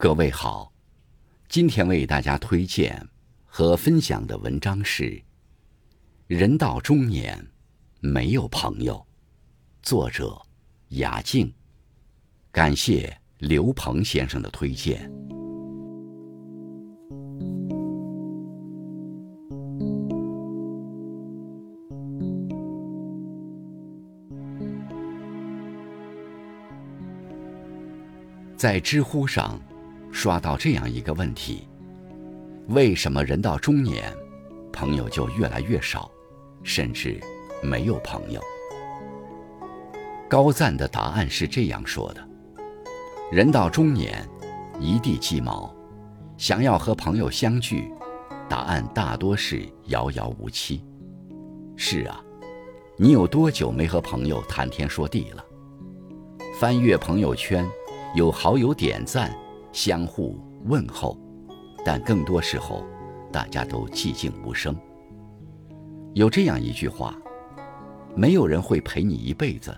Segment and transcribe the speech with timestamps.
[0.00, 0.72] 各位好，
[1.48, 3.04] 今天为大家推荐
[3.44, 5.10] 和分享的文章是
[6.28, 7.44] 《人到中年
[7.98, 8.94] 没有朋友》，
[9.82, 10.40] 作者
[10.90, 11.52] 雅静。
[12.52, 15.10] 感谢刘鹏先生的推荐。
[28.56, 29.60] 在知乎上。
[30.10, 31.68] 刷到这样一个问题：
[32.68, 34.12] 为什么人到中年，
[34.72, 36.10] 朋友就越来越少，
[36.62, 37.20] 甚至
[37.62, 38.40] 没有朋友？
[40.28, 42.28] 高赞的答案是这样说的：
[43.30, 44.28] 人到中年，
[44.80, 45.74] 一地鸡毛，
[46.36, 47.90] 想要和朋友相聚，
[48.48, 50.84] 答案大多是遥遥无期。
[51.76, 52.20] 是啊，
[52.96, 55.44] 你有多久没和朋友谈天说地了？
[56.58, 57.64] 翻阅朋友圈，
[58.14, 59.32] 有好友点赞。
[59.78, 61.16] 相互问候，
[61.84, 62.84] 但更多时候，
[63.30, 64.76] 大家都寂静无声。
[66.14, 67.16] 有这样一句话：
[68.16, 69.72] 没有人会陪你一辈子，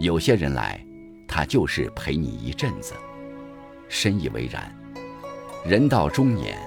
[0.00, 0.84] 有些人来，
[1.28, 2.92] 他就是陪你一阵子。
[3.88, 4.76] 深以为然。
[5.64, 6.58] 人到中年，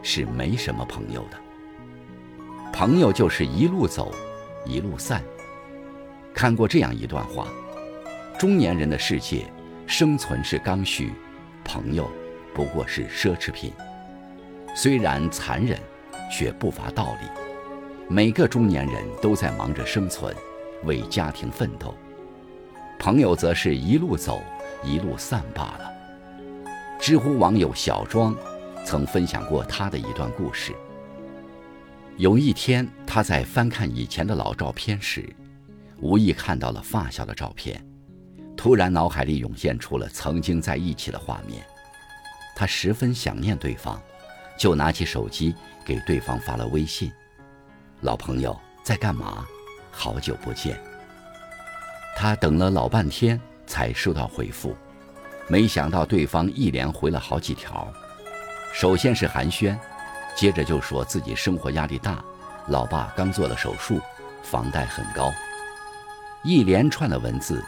[0.00, 1.36] 是没什么朋友的。
[2.72, 4.14] 朋友就是一路走，
[4.64, 5.24] 一路散。
[6.32, 7.48] 看过这样一段话：
[8.38, 9.44] 中年人的世界，
[9.88, 11.12] 生存是刚需。
[11.66, 12.08] 朋友
[12.54, 13.72] 不过是奢侈品，
[14.74, 15.78] 虽然残忍，
[16.32, 17.28] 却不乏道理。
[18.08, 20.34] 每个中年人都在忙着生存，
[20.84, 21.92] 为家庭奋斗，
[22.98, 24.40] 朋友则是一路走，
[24.84, 25.92] 一路散罢了。
[27.00, 28.34] 知乎网友小庄
[28.84, 30.72] 曾分享过他的一段故事。
[32.16, 35.28] 有一天，他在翻看以前的老照片时，
[36.00, 37.84] 无意看到了发小的照片。
[38.56, 41.64] 突然，脑海里涌现出了曾经在一起的画面，
[42.56, 44.00] 他十分想念对方，
[44.58, 45.54] 就拿起手机
[45.84, 47.12] 给对方发了微信
[48.00, 49.46] ：“老朋友在干嘛？
[49.92, 50.80] 好久不见。”
[52.16, 54.74] 他等了老半天才收到回复，
[55.48, 57.92] 没想到对方一连回了好几条，
[58.72, 59.76] 首先是寒暄，
[60.34, 62.24] 接着就说自己生活压力大，
[62.68, 64.00] 老爸刚做了手术，
[64.42, 65.30] 房贷很高，
[66.42, 67.62] 一连串的文字。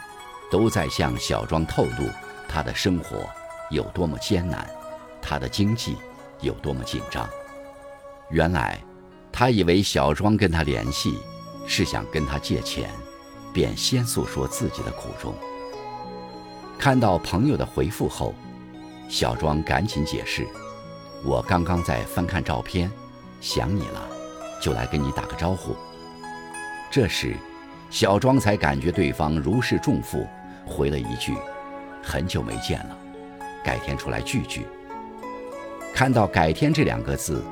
[0.49, 2.09] 都在向小庄透露
[2.47, 3.29] 他的生活
[3.69, 4.67] 有多么艰难，
[5.21, 5.95] 他的经济
[6.41, 7.29] 有多么紧张。
[8.31, 8.79] 原来，
[9.31, 11.17] 他以为小庄跟他联系
[11.67, 12.89] 是想跟他借钱，
[13.53, 15.33] 便先诉说自己的苦衷。
[16.77, 18.33] 看到朋友的回复后，
[19.07, 20.47] 小庄赶紧解释
[21.25, 22.91] ：“我刚刚在翻看照片，
[23.41, 24.07] 想你了，
[24.61, 25.75] 就来跟你打个招呼。”
[26.89, 27.35] 这时，
[27.89, 30.25] 小庄才感觉对方如释重负。
[30.65, 31.35] 回了一句
[32.03, 32.97] ：“很久没见了，
[33.63, 34.65] 改天出来聚聚。”
[35.93, 37.43] 看到“改天”这两个字，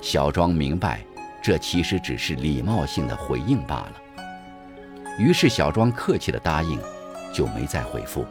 [0.00, 1.04] 小庄明白，
[1.42, 3.92] 这其实只是礼貌性的回应罢了。
[5.18, 6.78] 于是小庄客气的答应，
[7.34, 8.24] 就没再回复。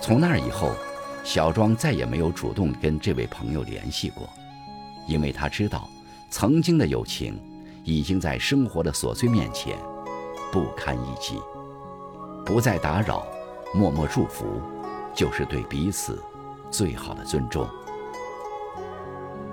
[0.00, 0.72] 从那以后，
[1.24, 4.28] 小庄再也没有主动跟这位朋友联系过，
[5.06, 5.88] 因为他知道，
[6.28, 7.40] 曾经的友情，
[7.84, 9.78] 已经在生活的琐碎面前，
[10.52, 11.40] 不堪一击。
[12.44, 13.26] 不再打扰，
[13.74, 14.60] 默默祝福，
[15.14, 16.22] 就是对彼此
[16.70, 17.66] 最好的尊重。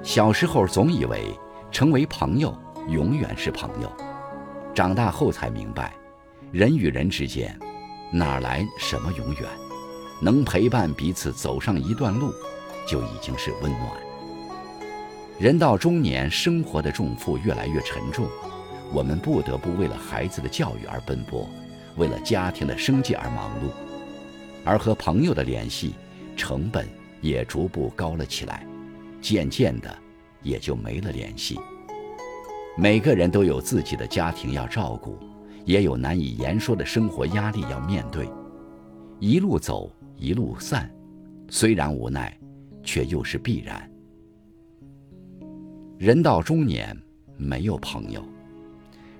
[0.01, 1.37] 小时候总以为
[1.71, 2.55] 成为朋友
[2.87, 3.91] 永远是朋友，
[4.73, 5.93] 长大后才明白，
[6.51, 7.57] 人与人之间
[8.11, 9.43] 哪来什么永远？
[10.21, 12.33] 能陪伴彼此走上一段路，
[12.85, 13.91] 就已经是温暖。
[15.37, 18.27] 人到中年，生活的重负越来越沉重，
[18.91, 21.47] 我们不得不为了孩子的教育而奔波。
[21.99, 23.69] 为了家庭的生计而忙碌，
[24.63, 25.93] 而和朋友的联系
[26.37, 26.87] 成本
[27.19, 28.65] 也逐步高了起来，
[29.21, 29.93] 渐渐的
[30.41, 31.59] 也就没了联系。
[32.77, 35.19] 每个人都有自己的家庭要照顾，
[35.65, 38.29] 也有难以言说的生活压力要面对，
[39.19, 40.89] 一路走一路散，
[41.49, 42.39] 虽然无奈，
[42.81, 43.91] 却又是必然。
[45.97, 46.97] 人到中年，
[47.35, 48.23] 没有朋友，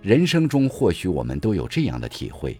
[0.01, 2.57] 人生中或许我们都有这样的体会。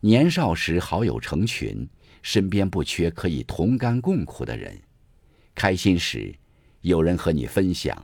[0.00, 1.88] 年少时好友成群，
[2.22, 4.78] 身边不缺可以同甘共苦的人。
[5.56, 6.32] 开心时，
[6.82, 7.96] 有人和你分享；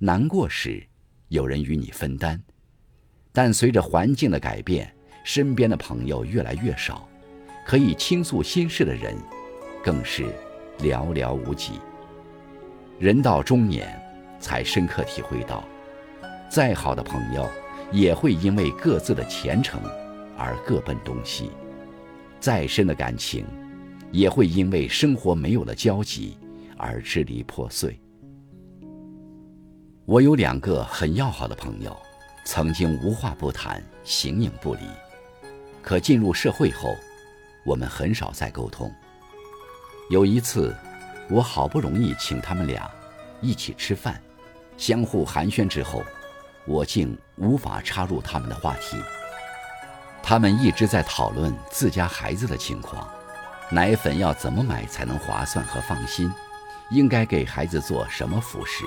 [0.00, 0.84] 难过时，
[1.28, 2.42] 有人与你分担。
[3.32, 7.08] 但随着环境的改变，身边的朋友越来越少，
[7.64, 9.16] 可以倾诉心事的人，
[9.84, 10.24] 更是
[10.80, 11.74] 寥寥无几。
[12.98, 13.88] 人到中年，
[14.40, 15.62] 才深刻体会到，
[16.50, 17.48] 再好的朋友，
[17.92, 19.80] 也会因为各自的前程。
[20.36, 21.50] 而各奔东西，
[22.38, 23.46] 再深的感情，
[24.12, 26.36] 也会因为生活没有了交集，
[26.76, 27.98] 而支离破碎。
[30.04, 31.96] 我有两个很要好的朋友，
[32.44, 34.80] 曾经无话不谈，形影不离。
[35.82, 36.94] 可进入社会后，
[37.64, 38.92] 我们很少再沟通。
[40.10, 40.72] 有一次，
[41.28, 42.88] 我好不容易请他们俩
[43.40, 44.20] 一起吃饭，
[44.76, 46.02] 相互寒暄之后，
[46.66, 48.96] 我竟无法插入他们的话题。
[50.28, 53.08] 他们一直在讨论自家孩子的情况，
[53.70, 56.28] 奶粉要怎么买才能划算和放心，
[56.90, 58.84] 应该给孩子做什么辅食。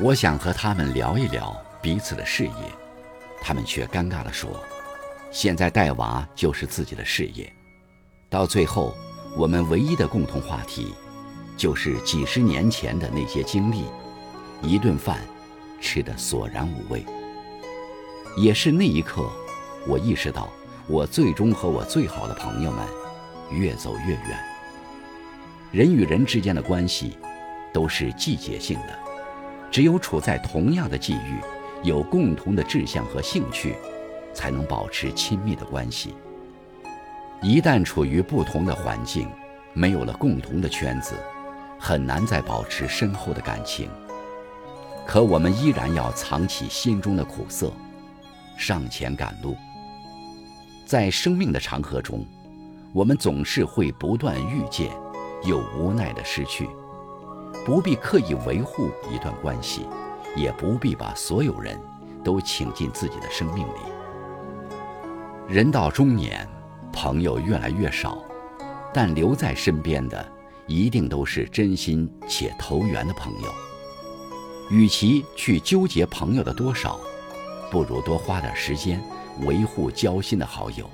[0.00, 2.52] 我想和他们聊一聊彼此的事业，
[3.40, 4.60] 他们却尴尬地说
[5.30, 7.50] ：“现在带娃就是自己的事业。”
[8.28, 8.92] 到最后，
[9.36, 10.92] 我们唯一的共同话题，
[11.56, 13.84] 就是几十年前的那些经历，
[14.62, 15.20] 一顿饭
[15.80, 17.06] 吃得索然无味。
[18.36, 19.30] 也是那一刻，
[19.88, 20.48] 我意识到，
[20.88, 22.84] 我最终和我最好的朋友们
[23.50, 24.38] 越走越远。
[25.70, 27.16] 人与人之间的关系，
[27.72, 28.98] 都是季节性的。
[29.70, 31.38] 只有处在同样的际遇，
[31.82, 33.76] 有共同的志向和兴趣，
[34.32, 36.14] 才能保持亲密的关系。
[37.42, 39.28] 一旦处于不同的环境，
[39.72, 41.14] 没有了共同的圈子，
[41.78, 43.88] 很难再保持深厚的感情。
[45.06, 47.70] 可我们依然要藏起心中的苦涩，
[48.56, 49.54] 上前赶路。
[50.86, 52.24] 在生命的长河中，
[52.92, 54.96] 我们总是会不断遇见，
[55.42, 56.70] 又无奈的失去。
[57.64, 59.84] 不必刻意维护一段关系，
[60.36, 61.76] 也不必把所有人
[62.22, 63.80] 都请进自己的生命里。
[65.48, 66.48] 人到中年，
[66.92, 68.22] 朋友越来越少，
[68.94, 70.24] 但留在身边的
[70.68, 73.52] 一定都是真心且投缘的朋友。
[74.70, 77.00] 与其去纠结朋友的多少，
[77.72, 79.02] 不如多花点时间
[79.42, 80.88] 维护交心的好友。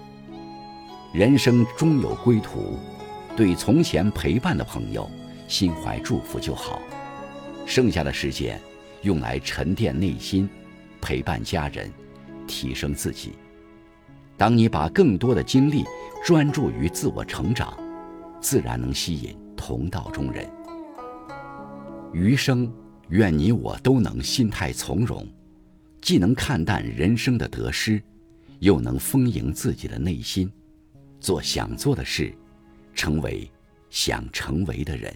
[1.13, 2.79] 人生终有归途，
[3.37, 5.09] 对从前陪伴的朋友。
[5.49, 6.81] 心怀祝福就好，
[7.67, 8.59] 剩下的时间
[9.03, 10.49] 用来沉淀内心，
[10.99, 11.91] 陪伴家人，
[12.47, 13.33] 提升自己。
[14.39, 15.85] 当你把更多的精力
[16.25, 17.77] 专注于自我成长，
[18.41, 20.49] 自然能吸引同道中人。
[22.15, 22.73] 余生，
[23.11, 25.29] 愿你我都能心态从容，
[26.01, 28.03] 既能看淡人生的得失，
[28.63, 30.49] 又能丰盈自己的内心，
[31.19, 32.33] 做想做的事，
[32.95, 33.51] 成为
[33.91, 35.13] 想成为的人。